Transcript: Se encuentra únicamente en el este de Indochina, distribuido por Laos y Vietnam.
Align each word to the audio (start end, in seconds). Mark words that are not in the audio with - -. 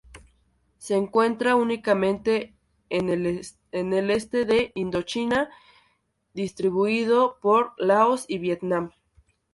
Se 0.79 0.95
encuentra 0.95 1.55
únicamente 1.55 2.55
en 2.89 3.09
el 3.09 4.09
este 4.09 4.45
de 4.45 4.71
Indochina, 4.73 5.51
distribuido 6.33 7.37
por 7.39 7.73
Laos 7.77 8.25
y 8.27 8.39
Vietnam. 8.39 8.91